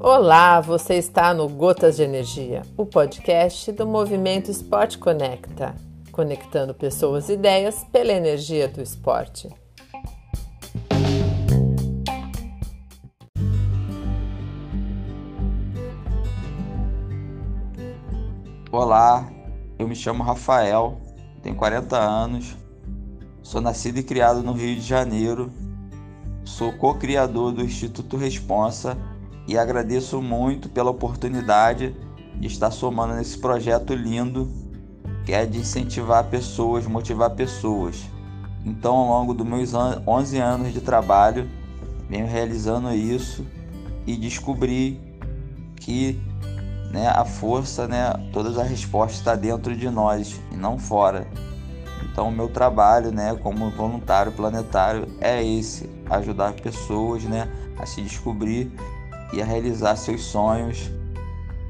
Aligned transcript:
Olá, 0.00 0.60
você 0.60 0.94
está 0.94 1.34
no 1.34 1.48
Gotas 1.48 1.96
de 1.96 2.04
Energia, 2.04 2.62
o 2.76 2.86
podcast 2.86 3.72
do 3.72 3.86
Movimento 3.86 4.50
Esporte 4.50 4.98
Conecta, 4.98 5.74
conectando 6.12 6.72
pessoas 6.72 7.28
e 7.28 7.32
ideias 7.32 7.84
pela 7.92 8.12
energia 8.12 8.68
do 8.68 8.80
esporte. 8.80 9.48
Olá, 18.70 19.28
eu 19.78 19.88
me 19.88 19.96
chamo 19.96 20.22
Rafael, 20.22 21.00
tenho 21.42 21.56
40 21.56 21.96
anos, 21.96 22.56
sou 23.46 23.60
nascido 23.60 23.98
e 23.98 24.02
criado 24.02 24.42
no 24.42 24.52
Rio 24.52 24.74
de 24.74 24.80
Janeiro, 24.80 25.52
sou 26.44 26.72
co-criador 26.72 27.52
do 27.52 27.62
Instituto 27.62 28.16
Responsa 28.16 28.98
e 29.46 29.56
agradeço 29.56 30.20
muito 30.20 30.68
pela 30.68 30.90
oportunidade 30.90 31.94
de 32.34 32.48
estar 32.48 32.72
somando 32.72 33.14
nesse 33.14 33.38
projeto 33.38 33.94
lindo 33.94 34.50
que 35.24 35.32
é 35.32 35.46
de 35.46 35.60
incentivar 35.60 36.24
pessoas, 36.24 36.88
motivar 36.88 37.30
pessoas. 37.30 38.02
Então, 38.64 38.96
ao 38.96 39.20
longo 39.20 39.32
dos 39.32 39.46
meus 39.46 39.72
11 39.72 40.38
anos 40.38 40.72
de 40.72 40.80
trabalho, 40.80 41.48
venho 42.10 42.26
realizando 42.26 42.92
isso 42.92 43.46
e 44.04 44.16
descobri 44.16 45.00
que 45.76 46.20
né, 46.90 47.06
a 47.06 47.24
força, 47.24 47.86
né, 47.86 48.12
todas 48.32 48.58
as 48.58 48.68
respostas 48.68 49.18
está 49.18 49.36
dentro 49.36 49.76
de 49.76 49.88
nós 49.88 50.40
e 50.50 50.56
não 50.56 50.80
fora. 50.80 51.28
Então, 52.02 52.28
o 52.28 52.32
meu 52.32 52.48
trabalho, 52.48 53.10
né, 53.10 53.34
como 53.42 53.70
voluntário 53.70 54.32
planetário 54.32 55.08
é 55.20 55.44
esse: 55.44 55.88
ajudar 56.10 56.52
pessoas, 56.54 57.24
né, 57.24 57.48
a 57.78 57.86
se 57.86 58.02
descobrir 58.02 58.70
e 59.32 59.42
a 59.42 59.44
realizar 59.44 59.96
seus 59.96 60.22
sonhos, 60.22 60.90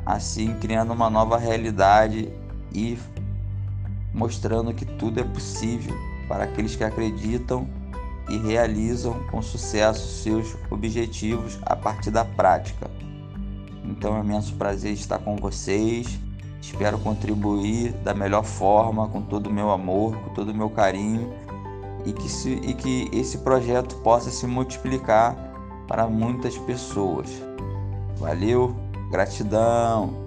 assim 0.05 0.55
criando 0.60 0.92
uma 0.92 1.10
nova 1.10 1.38
realidade 1.38 2.30
e 2.72 2.98
mostrando 4.12 4.72
que 4.72 4.84
tudo 4.84 5.20
é 5.20 5.24
possível 5.24 5.94
para 6.28 6.44
aqueles 6.44 6.74
que 6.77 6.84
acreditam 6.84 7.68
e 8.28 8.38
realizam 8.38 9.14
com 9.30 9.40
sucesso 9.40 10.22
seus 10.22 10.56
objetivos 10.70 11.58
a 11.62 11.77
partir 11.77 12.11
da 12.11 12.24
prática. 12.24 12.90
Então 13.84 14.16
é 14.16 14.20
um 14.20 14.24
imenso 14.24 14.55
prazer 14.55 14.92
estar 14.92 15.18
com 15.18 15.36
vocês. 15.36 16.18
Espero 16.67 16.98
contribuir 16.98 17.92
da 18.03 18.12
melhor 18.12 18.42
forma, 18.42 19.09
com 19.09 19.22
todo 19.22 19.47
o 19.47 19.53
meu 19.53 19.70
amor, 19.70 20.17
com 20.17 20.34
todo 20.34 20.50
o 20.50 20.55
meu 20.55 20.69
carinho 20.69 21.33
e 22.05 22.12
que, 22.12 22.28
se, 22.28 22.55
e 22.55 22.75
que 22.75 23.08
esse 23.12 23.39
projeto 23.39 23.95
possa 23.98 24.31
se 24.31 24.48
multiplicar 24.48 25.36
para 25.86 26.08
muitas 26.08 26.58
pessoas. 26.58 27.31
Valeu, 28.19 28.75
gratidão! 29.12 30.25